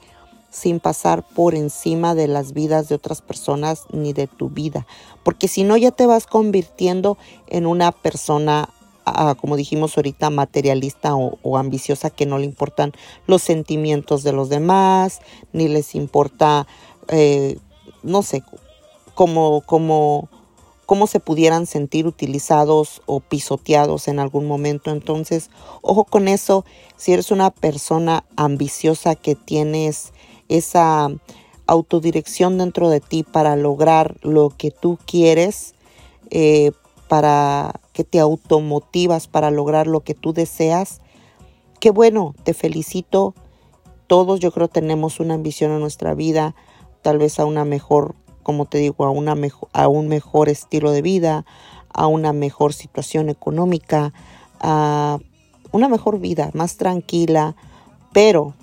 sin 0.53 0.79
pasar 0.79 1.23
por 1.27 1.55
encima 1.55 2.13
de 2.13 2.27
las 2.27 2.53
vidas 2.53 2.87
de 2.87 2.95
otras 2.95 3.21
personas 3.21 3.85
ni 3.91 4.13
de 4.13 4.27
tu 4.27 4.49
vida. 4.49 4.85
Porque 5.23 5.47
si 5.47 5.63
no 5.63 5.75
ya 5.77 5.91
te 5.91 6.05
vas 6.05 6.27
convirtiendo 6.27 7.17
en 7.47 7.65
una 7.65 7.91
persona, 7.91 8.69
ah, 9.05 9.35
como 9.39 9.57
dijimos 9.57 9.97
ahorita, 9.97 10.29
materialista 10.29 11.15
o, 11.15 11.57
ambiciosa 11.57 12.11
que 12.11 12.27
no 12.27 12.37
le 12.37 12.45
importan 12.45 12.93
los 13.25 13.41
sentimientos 13.41 14.21
de 14.23 14.31
los 14.31 14.49
demás, 14.49 15.21
ni 15.53 15.67
les 15.67 15.95
importa, 15.95 16.67
eh, 17.07 17.57
no 18.03 18.21
sé, 18.21 18.43
cómo, 19.15 19.61
cómo, 19.65 20.29
cómo 20.93 21.07
se 21.07 21.19
pudieran 21.19 21.65
sentir 21.65 22.05
utilizados 22.05 23.01
o 23.07 23.19
pisoteados 23.19 24.07
en 24.07 24.19
algún 24.19 24.45
momento. 24.45 24.91
Entonces, 24.91 25.49
ojo 25.81 26.03
con 26.03 26.27
eso, 26.27 26.65
si 26.97 27.13
eres 27.13 27.31
una 27.31 27.49
persona 27.49 28.25
ambiciosa 28.35 29.15
que 29.15 29.33
tienes 29.33 30.13
esa 30.49 31.09
autodirección 31.65 32.59
dentro 32.59 32.89
de 32.89 32.99
ti 32.99 33.23
para 33.23 33.55
lograr 33.55 34.17
lo 34.21 34.53
que 34.55 34.69
tú 34.69 34.99
quieres, 35.07 35.73
eh, 36.29 36.73
para 37.07 37.81
que 37.91 38.03
te 38.03 38.19
automotivas 38.19 39.27
para 39.27 39.49
lograr 39.49 39.87
lo 39.87 40.01
que 40.01 40.13
tú 40.13 40.31
deseas. 40.31 41.01
Qué 41.79 41.89
bueno, 41.89 42.35
te 42.43 42.53
felicito. 42.53 43.33
Todos 44.05 44.39
yo 44.39 44.51
creo 44.51 44.67
tenemos 44.67 45.19
una 45.19 45.33
ambición 45.33 45.71
en 45.71 45.79
nuestra 45.79 46.13
vida, 46.13 46.53
tal 47.01 47.17
vez 47.17 47.39
a 47.39 47.45
una 47.45 47.65
mejor, 47.65 48.13
como 48.43 48.65
te 48.65 48.77
digo, 48.77 49.05
a, 49.05 49.09
una 49.09 49.35
a 49.73 49.87
un 49.87 50.07
mejor 50.07 50.49
estilo 50.49 50.91
de 50.91 51.01
vida, 51.01 51.45
a 51.93 52.07
una 52.07 52.33
mejor 52.33 52.73
situación 52.73 53.29
económica, 53.29 54.13
a 54.59 55.19
una 55.71 55.89
mejor 55.89 56.19
vida, 56.19 56.51
más 56.53 56.77
tranquila, 56.77 57.55
pero 58.11 58.53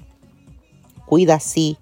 cuida 1.06 1.40
sí 1.40 1.76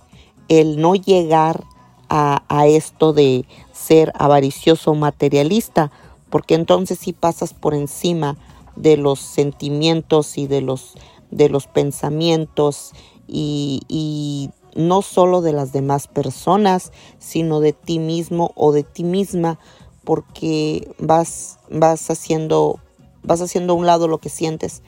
el 0.48 0.80
no 0.80 0.94
llegar 0.94 1.64
a, 2.08 2.66
esto 2.66 3.12
de 3.12 3.44
ser 3.72 4.12
avaricioso 4.14 4.94
materialista, 4.94 5.92
porque 6.30 6.54
entonces 6.54 6.98
sí 6.98 7.12
pasas 7.12 7.52
por 7.52 7.74
encima 7.74 8.38
de 8.76 8.96
los 8.96 9.18
sentimientos 9.18 10.38
y 10.38 10.46
de 10.46 10.62
los, 10.62 10.94
de 11.30 11.50
los 11.50 11.66
pensamientos 11.66 12.92
y 13.26 14.50
no 14.78 15.02
solo 15.02 15.42
de 15.42 15.52
las 15.52 15.72
demás 15.72 16.06
personas, 16.06 16.92
sino 17.18 17.58
de 17.58 17.72
ti 17.72 17.98
mismo 17.98 18.52
o 18.54 18.70
de 18.70 18.84
ti 18.84 19.02
misma, 19.02 19.58
porque 20.04 20.88
vas, 20.98 21.58
vas 21.68 22.08
haciendo, 22.10 22.78
vas 23.24 23.40
haciendo 23.40 23.72
a 23.72 23.76
un 23.76 23.86
lado 23.86 24.06
lo 24.06 24.18
que 24.18 24.28
sientes. 24.28 24.82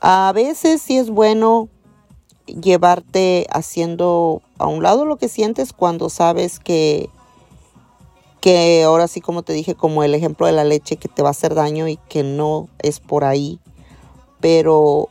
A 0.00 0.32
veces 0.34 0.80
sí 0.80 0.96
es 0.96 1.10
bueno 1.10 1.68
llevarte 2.46 3.46
haciendo 3.50 4.40
a 4.56 4.66
un 4.66 4.82
lado 4.82 5.04
lo 5.04 5.18
que 5.18 5.28
sientes 5.28 5.72
cuando 5.72 6.08
sabes 6.08 6.58
que 6.58 7.10
que 8.40 8.82
ahora 8.82 9.06
sí 9.06 9.20
como 9.20 9.44
te 9.44 9.52
dije 9.52 9.76
como 9.76 10.02
el 10.02 10.16
ejemplo 10.16 10.46
de 10.48 10.52
la 10.52 10.64
leche 10.64 10.96
que 10.96 11.06
te 11.06 11.22
va 11.22 11.28
a 11.28 11.30
hacer 11.30 11.54
daño 11.54 11.86
y 11.86 11.96
que 12.08 12.24
no 12.24 12.68
es 12.80 12.98
por 12.98 13.22
ahí 13.22 13.60
pero 14.40 15.08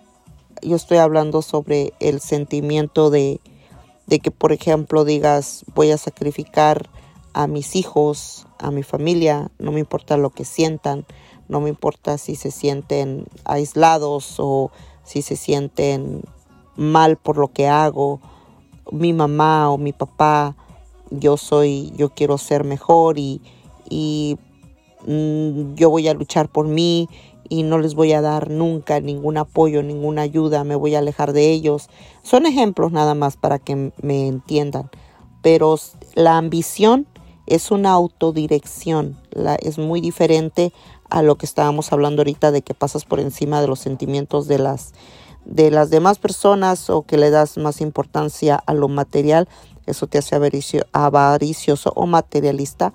yo 0.61 0.75
estoy 0.75 0.97
hablando 0.97 1.41
sobre 1.41 1.93
el 2.01 2.19
sentimiento 2.19 3.09
de, 3.09 3.39
de 4.11 4.19
que 4.19 4.29
por 4.29 4.51
ejemplo 4.51 5.05
digas 5.05 5.65
voy 5.73 5.89
a 5.89 5.97
sacrificar 5.97 6.87
a 7.33 7.47
mis 7.47 7.75
hijos 7.75 8.45
a 8.59 8.69
mi 8.69 8.83
familia 8.83 9.49
no 9.57 9.71
me 9.71 9.79
importa 9.79 10.17
lo 10.17 10.29
que 10.29 10.45
sientan 10.45 11.07
no 11.47 11.61
me 11.61 11.69
importa 11.69 12.19
si 12.19 12.35
se 12.35 12.51
sienten 12.51 13.25
aislados 13.45 14.35
o 14.37 14.69
si 15.03 15.21
se 15.21 15.35
sienten 15.35 16.21
mal 16.77 17.17
por 17.17 17.37
lo 17.37 17.49
que 17.49 17.67
hago, 17.67 18.19
mi 18.91 19.13
mamá 19.13 19.69
o 19.69 19.77
mi 19.77 19.93
papá, 19.93 20.55
yo 21.09 21.37
soy, 21.37 21.91
yo 21.95 22.09
quiero 22.09 22.37
ser 22.37 22.63
mejor 22.63 23.17
y, 23.17 23.41
y 23.89 24.37
mm, 25.05 25.75
yo 25.75 25.89
voy 25.89 26.07
a 26.07 26.13
luchar 26.13 26.49
por 26.49 26.67
mí 26.67 27.09
y 27.51 27.63
no 27.63 27.79
les 27.79 27.95
voy 27.95 28.13
a 28.13 28.21
dar 28.21 28.49
nunca 28.49 29.01
ningún 29.01 29.37
apoyo, 29.37 29.83
ninguna 29.83 30.21
ayuda, 30.21 30.63
me 30.63 30.75
voy 30.75 30.95
a 30.95 30.99
alejar 30.99 31.33
de 31.33 31.51
ellos. 31.51 31.89
Son 32.23 32.45
ejemplos 32.45 32.93
nada 32.93 33.13
más 33.13 33.35
para 33.35 33.59
que 33.59 33.91
me 34.01 34.27
entiendan, 34.29 34.89
pero 35.41 35.77
la 36.15 36.37
ambición 36.37 37.07
es 37.47 37.69
una 37.69 37.91
autodirección, 37.91 39.17
la, 39.31 39.55
es 39.55 39.77
muy 39.77 39.99
diferente 39.99 40.71
a 41.09 41.23
lo 41.23 41.35
que 41.35 41.45
estábamos 41.45 41.91
hablando 41.91 42.21
ahorita 42.21 42.53
de 42.53 42.61
que 42.61 42.73
pasas 42.73 43.03
por 43.03 43.19
encima 43.19 43.59
de 43.59 43.67
los 43.67 43.79
sentimientos 43.79 44.47
de 44.47 44.57
las 44.57 44.93
de 45.43 45.71
las 45.71 45.89
demás 45.89 46.19
personas 46.19 46.89
o 46.89 47.01
que 47.01 47.17
le 47.17 47.31
das 47.31 47.57
más 47.57 47.81
importancia 47.81 48.63
a 48.65 48.73
lo 48.73 48.87
material, 48.87 49.49
eso 49.87 50.07
te 50.07 50.19
hace 50.19 50.35
avaricioso 50.93 51.91
o 51.95 52.05
materialista. 52.05 52.93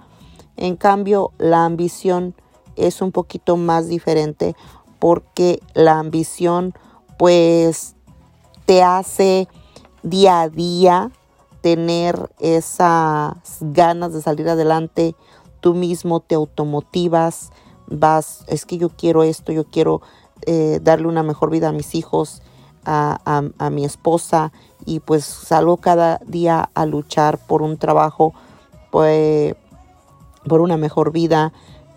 En 0.56 0.76
cambio, 0.76 1.32
la 1.36 1.66
ambición 1.66 2.34
es 2.76 3.02
un 3.02 3.12
poquito 3.12 3.56
más 3.56 3.88
diferente 3.88 4.54
porque 4.98 5.60
la 5.74 5.98
ambición 5.98 6.74
pues 7.18 7.94
te 8.64 8.82
hace 8.82 9.48
día 10.02 10.42
a 10.42 10.48
día 10.48 11.10
tener 11.60 12.30
esas 12.38 13.34
ganas 13.60 14.12
de 14.12 14.22
salir 14.22 14.48
adelante, 14.48 15.16
tú 15.60 15.74
mismo 15.74 16.20
te 16.20 16.36
automotivas, 16.36 17.50
vas, 17.88 18.44
es 18.46 18.64
que 18.64 18.78
yo 18.78 18.90
quiero 18.90 19.22
esto, 19.22 19.52
yo 19.52 19.64
quiero 19.64 20.00
eh, 20.42 20.78
darle 20.82 21.08
una 21.08 21.22
mejor 21.22 21.50
vida 21.50 21.70
a 21.70 21.72
mis 21.72 21.94
hijos, 21.94 22.42
a, 22.84 23.70
mi 23.72 23.84
esposa 23.84 24.52
y 24.84 25.00
pues 25.00 25.24
salgo 25.24 25.78
cada 25.78 26.20
día 26.24 26.70
a 26.74 26.86
luchar 26.86 27.38
por 27.38 27.62
un 27.62 27.78
trabajo, 27.78 28.32
pues, 28.92 29.56
por 30.46 30.60
una 30.60 30.76
mejor 30.76 31.10
vida. 31.10 31.52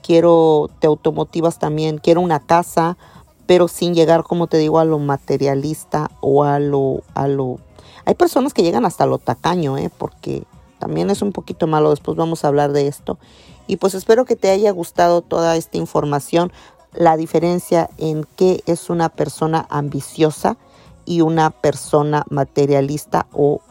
Quiero, 0.09 0.71
te 0.79 0.87
automotivas 0.87 1.59
también, 1.59 1.99
quiero 1.99 2.21
una 2.21 2.39
casa, 2.39 2.97
pero 3.45 3.67
sin 3.67 3.93
llegar, 3.93 4.23
como 4.23 4.47
te 4.47 4.57
digo, 4.57 4.79
a 4.79 4.83
lo 4.83 4.97
materialista 4.97 6.09
o 6.19 6.43
a 6.43 6.57
lo, 6.57 7.03
a 7.13 7.27
lo... 7.27 7.59
Hay 8.05 8.15
personas 8.15 8.55
que 8.55 8.63
llegan 8.63 8.85
hasta 8.85 9.05
lo 9.05 9.19
tacaño, 9.19 9.77
¿eh? 9.77 9.91
porque 9.95 10.45
también 10.79 11.11
es 11.11 11.21
un 11.21 11.31
poquito 11.31 11.67
malo, 11.67 11.91
después 11.91 12.17
vamos 12.17 12.43
a 12.43 12.47
hablar 12.47 12.71
de 12.71 12.87
esto. 12.87 13.19
Y 13.67 13.77
pues 13.77 13.93
espero 13.93 14.25
que 14.25 14.35
te 14.35 14.49
haya 14.49 14.71
gustado 14.71 15.21
toda 15.21 15.55
esta 15.55 15.77
información 15.77 16.51
la 16.91 17.15
diferencia 17.15 17.91
en 17.99 18.25
qué 18.35 18.63
es 18.65 18.89
una 18.89 19.09
persona 19.09 19.67
ambiciosa 19.69 20.57
y 21.05 21.21
una 21.21 21.51
persona 21.51 22.25
materialista 22.31 23.27
o 23.31 23.61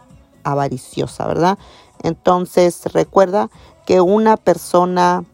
avariciosa, 0.44 1.26
¿verdad? 1.26 1.58
Entonces 2.04 2.84
recuerda 2.92 3.50
que 3.86 4.00
una 4.00 4.36
persona 4.36 5.24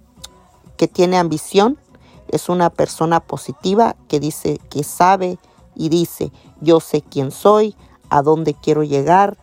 que 0.76 0.88
tiene 0.88 1.18
ambición 1.18 1.78
es 2.28 2.48
una 2.48 2.70
persona 2.70 3.20
positiva 3.20 3.96
que 4.08 4.20
dice 4.20 4.58
que 4.70 4.82
sabe 4.82 5.38
y 5.74 5.88
dice 5.88 6.32
yo 6.60 6.80
sé 6.80 7.02
quién 7.02 7.30
soy, 7.30 7.76
a 8.10 8.22
dónde 8.22 8.54
quiero 8.54 8.82
llegar, 8.82 9.38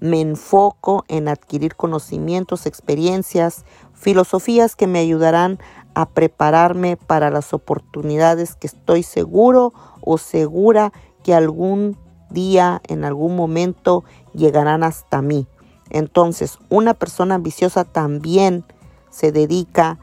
me 0.00 0.20
enfoco 0.20 1.04
en 1.08 1.28
adquirir 1.28 1.74
conocimientos, 1.74 2.66
experiencias, 2.66 3.64
filosofías 3.94 4.76
que 4.76 4.86
me 4.86 4.98
ayudarán 4.98 5.58
a 5.94 6.06
prepararme 6.10 6.96
para 6.96 7.30
las 7.30 7.54
oportunidades 7.54 8.54
que 8.54 8.66
estoy 8.66 9.02
seguro 9.02 9.72
o 10.02 10.18
segura 10.18 10.92
que 11.22 11.34
algún 11.34 11.96
día, 12.30 12.82
en 12.88 13.04
algún 13.04 13.34
momento, 13.34 14.04
llegarán 14.34 14.82
hasta 14.82 15.22
mí. 15.22 15.46
Entonces, 15.88 16.58
una 16.68 16.92
persona 16.92 17.36
ambiciosa 17.36 17.84
también 17.84 18.64
se 19.08 19.32
dedica 19.32 19.98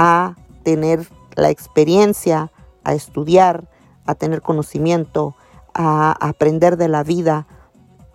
a 0.00 0.34
tener 0.62 1.06
la 1.36 1.50
experiencia, 1.50 2.50
a 2.84 2.94
estudiar, 2.94 3.68
a 4.06 4.14
tener 4.14 4.40
conocimiento, 4.40 5.34
a 5.74 6.12
aprender 6.26 6.78
de 6.78 6.88
la 6.88 7.02
vida 7.02 7.46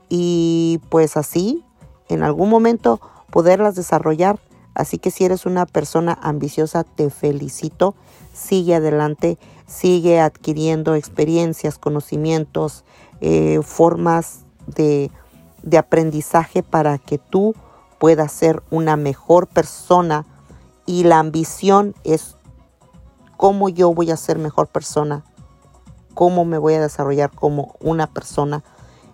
y 0.10 0.82
pues 0.90 1.16
así, 1.16 1.64
en 2.10 2.24
algún 2.24 2.50
momento, 2.50 3.00
poderlas 3.30 3.76
desarrollar 3.76 4.40
Así 4.76 4.98
que 4.98 5.10
si 5.10 5.24
eres 5.24 5.46
una 5.46 5.66
persona 5.66 6.20
ambiciosa, 6.22 6.84
te 6.84 7.10
felicito. 7.10 7.96
Sigue 8.34 8.76
adelante, 8.76 9.40
sigue 9.66 10.20
adquiriendo 10.20 10.96
experiencias, 10.96 11.80
conocimientos, 11.80 12.84
eh, 13.22 13.62
formas 13.64 14.42
de, 14.68 15.10
de 15.64 15.78
aprendizaje 15.78 16.62
para 16.62 16.98
que 16.98 17.18
tú 17.18 17.56
puedas 17.98 18.34
ser 18.34 18.62
una 18.70 18.98
mejor 18.98 19.48
persona. 19.48 20.26
Y 20.86 21.04
la 21.04 21.20
ambición 21.20 21.96
es 22.04 22.38
cómo 23.38 23.70
yo 23.70 23.94
voy 23.94 24.12
a 24.12 24.18
ser 24.18 24.38
mejor 24.38 24.68
persona, 24.68 25.24
cómo 26.14 26.46
me 26.46 26.58
voy 26.58 26.76
a 26.76 26.82
desarrollar 26.82 27.32
como 27.32 27.76
una 27.80 28.08
persona. 28.08 28.64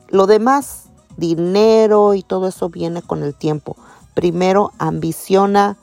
Lo 0.09 0.27
demás, 0.27 0.89
dinero 1.17 2.13
y 2.13 2.23
todo 2.23 2.47
eso 2.47 2.69
viene 2.69 3.01
con 3.01 3.23
el 3.23 3.33
tiempo. 3.33 3.75
Primero 4.13 4.71
ambiciona 4.77 5.77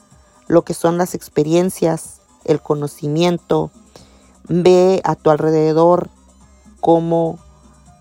lo 0.47 0.63
que 0.63 0.75
son 0.75 0.99
las 0.99 1.15
experiencias, 1.15 2.21
el 2.45 2.61
conocimiento. 2.61 3.71
Ve 4.49 5.01
a 5.05 5.15
tu 5.15 5.31
alrededor 5.31 6.11
cómo 6.81 7.39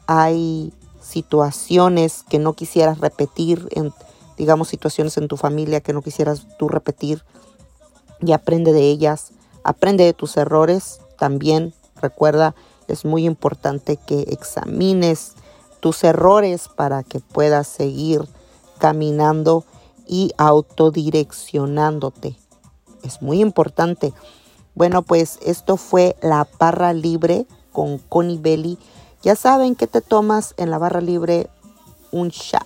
hay 0.08 0.74
situaciones 1.02 2.24
que 2.24 2.40
no 2.40 2.54
quisieras 2.54 3.00
repetir, 3.00 3.68
en, 3.72 3.94
digamos 4.38 4.68
situaciones 4.68 5.18
en 5.18 5.28
tu 5.28 5.38
familia 5.38 5.82
que 5.82 5.94
no 5.94 6.02
quisieras 6.02 6.48
tú 6.58 6.68
repetir 6.70 7.24
y 8.22 8.32
aprende 8.32 8.74
de 8.74 8.90
ellas, 8.90 9.32
aprende 9.64 10.04
de 10.04 10.14
tus 10.14 10.38
errores 10.38 11.00
también. 11.18 11.74
Recuerda, 12.02 12.56
es 12.88 13.06
muy 13.06 13.26
importante 13.26 13.98
que 13.98 14.22
examines 14.30 15.34
tus 15.80 16.04
errores 16.04 16.70
para 16.70 17.04
que 17.04 17.20
puedas 17.20 17.68
seguir 17.68 18.28
caminando 18.78 19.66
y 20.08 20.32
autodireccionándote. 20.38 22.38
Es 23.04 23.22
muy 23.22 23.42
importante. 23.42 24.14
Bueno, 24.76 25.02
pues 25.02 25.40
esto 25.46 25.78
fue 25.78 26.16
la 26.22 26.48
barra 26.60 26.94
libre 26.94 27.46
con 27.72 27.98
Connie 27.98 28.38
Belly. 28.38 28.78
Ya 29.22 29.36
saben 29.36 29.76
que 29.76 29.88
te 29.88 30.02
tomas 30.02 30.54
en 30.58 30.72
la 30.72 30.78
barra 30.78 31.02
libre 31.02 31.50
un 32.12 32.32
chat, 32.32 32.66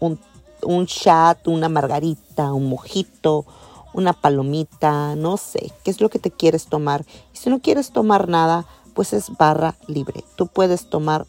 un, 0.00 0.20
un 0.62 0.86
chat, 0.86 1.46
una 1.48 1.68
margarita, 1.68 2.52
un 2.52 2.68
mojito, 2.68 3.46
una 3.92 4.12
palomita, 4.12 5.14
no 5.16 5.36
sé, 5.36 5.72
qué 5.84 5.90
es 5.90 6.00
lo 6.00 6.08
que 6.08 6.18
te 6.18 6.30
quieres 6.30 6.66
tomar. 6.66 7.04
Y 7.32 7.38
si 7.38 7.50
no 7.50 7.60
quieres 7.60 7.90
tomar 7.90 8.28
nada, 8.28 8.66
pues 8.94 9.12
es 9.12 9.36
barra 9.36 9.74
libre. 9.86 10.24
Tú 10.36 10.46
puedes 10.46 10.88
tomar 10.88 11.26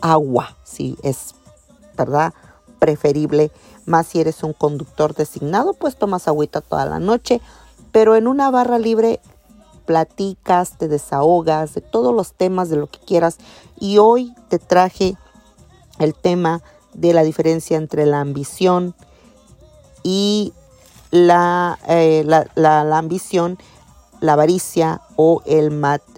agua, 0.00 0.56
si 0.64 0.96
es, 1.02 1.34
¿verdad? 1.96 2.32
Preferible 2.78 3.50
más 3.86 4.06
si 4.08 4.20
eres 4.20 4.42
un 4.42 4.52
conductor 4.52 5.14
designado, 5.14 5.72
pues 5.72 5.96
tomas 5.96 6.28
agüita 6.28 6.60
toda 6.60 6.84
la 6.86 7.00
noche. 7.00 7.40
Pero 7.90 8.16
en 8.16 8.28
una 8.28 8.50
barra 8.50 8.78
libre 8.78 9.20
platicas, 9.86 10.76
te 10.76 10.86
desahogas 10.86 11.74
de 11.74 11.80
todos 11.80 12.14
los 12.14 12.34
temas, 12.34 12.68
de 12.68 12.76
lo 12.76 12.86
que 12.86 12.98
quieras. 12.98 13.38
Y 13.80 13.96
hoy 13.96 14.34
te 14.50 14.58
traje 14.58 15.16
el 15.98 16.14
tema 16.14 16.62
de 16.92 17.14
la 17.14 17.22
diferencia 17.22 17.78
entre 17.78 18.04
la 18.04 18.20
ambición 18.20 18.94
y 20.02 20.52
la, 21.10 21.78
eh, 21.88 22.24
la, 22.24 22.98
ambición, 22.98 23.58
la 24.20 24.34
avaricia 24.34 25.00
o 25.16 25.42
el, 25.46 25.72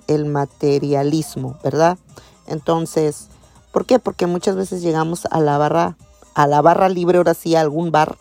el 0.07 0.25
materialismo, 0.27 1.59
¿verdad? 1.63 1.99
Entonces, 2.47 3.29
¿por 3.73 3.87
qué? 3.87 3.99
Porque 3.99 4.27
muchas 4.27 4.57
veces 4.57 4.83
llegamos 4.83 5.27
a 5.31 5.41
la 5.41 5.59
barra 5.59 5.97
a 6.35 6.47
la 6.47 6.63
barra 6.63 6.89
libre, 6.89 7.19
ahora 7.19 7.35
sí, 7.35 7.55
a 7.57 7.61
algún 7.61 7.91
bar, 7.91 8.17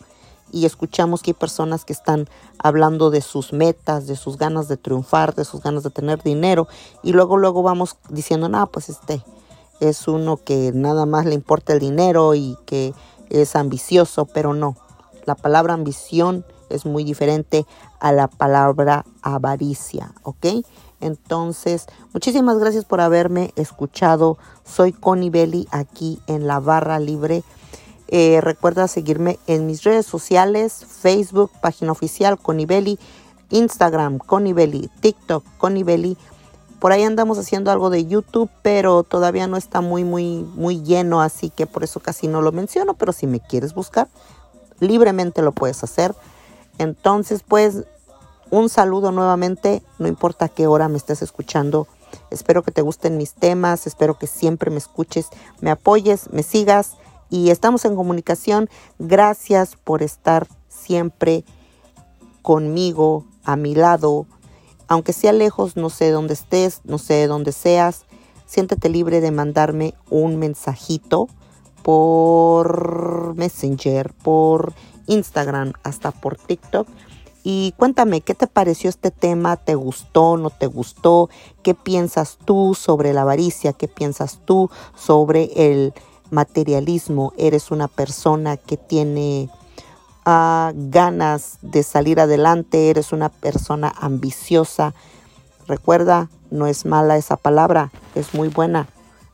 y 0.51 0.65
escuchamos 0.65 1.21
que 1.21 1.31
hay 1.31 1.35
personas 1.35 1.85
que 1.85 1.93
están 1.93 2.27
hablando 2.57 3.11
de 3.11 3.21
sus 3.21 3.53
metas, 3.53 4.07
de 4.07 4.15
sus 4.15 4.37
ganas 4.37 4.67
de 4.67 4.77
triunfar, 4.77 5.35
de 5.35 5.45
sus 5.45 5.61
ganas 5.61 5.83
de 5.83 5.91
tener 5.91 6.21
dinero, 6.23 6.67
y 7.03 7.11
luego, 7.11 7.37
luego 7.37 7.61
vamos 7.61 7.97
diciendo, 8.09 8.49
no, 8.49 8.65
pues 8.67 8.89
este 8.89 9.23
es 9.79 10.07
uno 10.07 10.37
que 10.37 10.71
nada 10.73 11.05
más 11.05 11.25
le 11.25 11.35
importa 11.35 11.73
el 11.73 11.79
dinero 11.79 12.35
y 12.35 12.57
que 12.65 12.93
es 13.29 13.55
ambicioso, 13.55 14.25
pero 14.25 14.53
no. 14.53 14.75
La 15.25 15.35
palabra 15.35 15.75
ambición 15.75 16.43
es 16.69 16.85
muy 16.85 17.03
diferente 17.03 17.65
a 17.99 18.11
la 18.11 18.27
palabra 18.27 19.05
avaricia, 19.21 20.13
¿ok? 20.23 20.65
Entonces, 21.01 21.87
muchísimas 22.13 22.57
gracias 22.59 22.85
por 22.85 23.01
haberme 23.01 23.53
escuchado. 23.55 24.37
Soy 24.65 24.91
Connie 24.91 25.67
aquí 25.71 26.19
en 26.27 26.45
la 26.47 26.59
barra 26.59 26.99
libre 26.99 27.43
eh, 28.11 28.41
recuerda 28.41 28.87
seguirme 28.87 29.37
en 29.45 29.67
mis 29.67 29.83
redes 29.83 30.07
sociales, 30.07 30.83
Facebook, 30.83 31.51
página 31.61 31.91
oficial 31.91 32.39
Conibeli, 32.39 32.97
Instagram 33.51 34.17
Conibeli, 34.17 34.89
TikTok 34.99 35.43
Conibeli. 35.59 36.17
Por 36.79 36.91
ahí 36.91 37.03
andamos 37.03 37.37
haciendo 37.37 37.71
algo 37.71 37.91
de 37.91 38.07
YouTube, 38.07 38.49
pero 38.63 39.03
todavía 39.03 39.45
no 39.45 39.57
está 39.57 39.81
muy, 39.81 40.03
muy, 40.03 40.43
muy 40.55 40.81
lleno, 40.81 41.21
así 41.21 41.51
que 41.51 41.67
por 41.67 41.83
eso 41.83 41.99
casi 41.99 42.27
no 42.27 42.41
lo 42.41 42.51
menciono. 42.51 42.95
Pero 42.95 43.13
si 43.13 43.27
me 43.27 43.41
quieres 43.41 43.75
buscar, 43.75 44.07
libremente 44.79 45.43
lo 45.43 45.51
puedes 45.51 45.83
hacer. 45.83 46.15
Entonces, 46.79 47.43
pues, 47.47 47.85
un 48.49 48.69
saludo 48.69 49.11
nuevamente, 49.11 49.83
no 49.99 50.07
importa 50.07 50.49
qué 50.49 50.65
hora 50.65 50.87
me 50.87 50.97
estés 50.97 51.21
escuchando. 51.21 51.87
Espero 52.31 52.63
que 52.63 52.71
te 52.71 52.81
gusten 52.81 53.17
mis 53.17 53.33
temas, 53.33 53.85
espero 53.85 54.17
que 54.17 54.25
siempre 54.25 54.71
me 54.71 54.77
escuches, 54.77 55.27
me 55.61 55.69
apoyes, 55.69 56.31
me 56.31 56.41
sigas 56.41 56.95
y 57.29 57.51
estamos 57.51 57.85
en 57.85 57.95
comunicación. 57.95 58.69
Gracias 58.97 59.75
por 59.75 60.01
estar 60.01 60.47
siempre 60.67 61.43
conmigo, 62.41 63.25
a 63.43 63.55
mi 63.55 63.75
lado. 63.75 64.25
Aunque 64.87 65.13
sea 65.13 65.33
lejos, 65.33 65.75
no 65.75 65.89
sé 65.89 66.09
dónde 66.09 66.33
estés, 66.33 66.81
no 66.83 66.97
sé 66.97 67.27
dónde 67.27 67.51
seas, 67.51 68.05
siéntete 68.47 68.89
libre 68.89 69.21
de 69.21 69.31
mandarme 69.31 69.93
un 70.09 70.37
mensajito 70.37 71.27
por 71.83 73.35
Messenger, 73.35 74.13
por 74.13 74.73
Instagram, 75.09 75.73
hasta 75.83 76.11
por 76.11 76.37
TikTok. 76.37 76.87
Y 77.43 77.73
cuéntame, 77.77 78.21
¿qué 78.21 78.35
te 78.35 78.47
pareció 78.47 78.89
este 78.89 79.11
tema? 79.11 79.57
¿Te 79.57 79.75
gustó? 79.75 80.37
¿No 80.37 80.49
te 80.49 80.67
gustó? 80.67 81.29
¿Qué 81.63 81.73
piensas 81.73 82.37
tú 82.43 82.75
sobre 82.75 83.13
la 83.13 83.21
avaricia? 83.21 83.73
¿Qué 83.73 83.87
piensas 83.87 84.39
tú 84.45 84.69
sobre 84.95 85.51
el 85.55 85.93
materialismo, 86.31 87.33
eres 87.37 87.71
una 87.71 87.87
persona 87.87 88.57
que 88.57 88.77
tiene 88.77 89.49
ah, 90.25 90.71
ganas 90.75 91.57
de 91.61 91.83
salir 91.83 92.19
adelante, 92.19 92.89
eres 92.89 93.11
una 93.11 93.29
persona 93.29 93.93
ambiciosa. 93.99 94.93
Recuerda, 95.67 96.29
no 96.51 96.67
es 96.67 96.85
mala 96.85 97.17
esa 97.17 97.37
palabra, 97.37 97.91
es 98.15 98.33
muy 98.33 98.47
buena. 98.47 98.87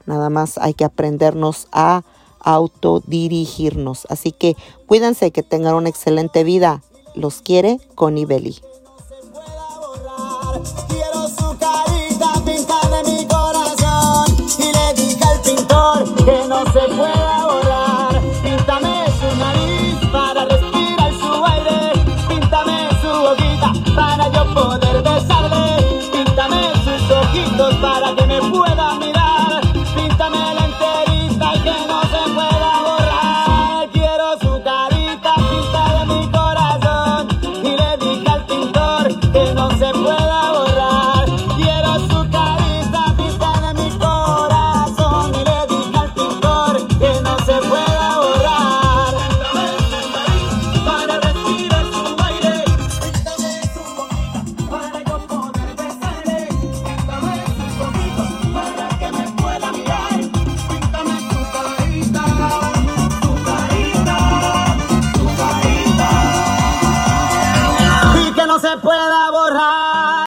Nada 0.06 0.30
más 0.30 0.58
hay 0.58 0.74
que 0.74 0.86
aprendernos 0.86 1.68
a 1.72 2.04
autodirigirnos. 2.46 4.08
Así 4.10 4.32
que 4.32 4.56
cuídense, 4.86 5.32
que 5.32 5.44
tengan 5.44 5.76
una 5.76 5.90
excelente 5.90 6.46
vida. 6.46 6.82
Los 7.14 7.42
quiere 7.42 7.80
Connie 7.96 8.26
Belli. 8.26 8.62
Que 16.26 16.48
no 16.48 16.64
se 16.72 16.85